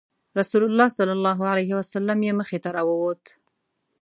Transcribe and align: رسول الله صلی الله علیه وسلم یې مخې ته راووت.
رسول 0.39 0.63
الله 0.67 0.87
صلی 0.97 1.13
الله 1.17 1.39
علیه 1.51 1.71
وسلم 1.79 2.19
یې 2.27 2.31
مخې 2.39 2.57
ته 2.63 2.69
راووت. 2.75 3.21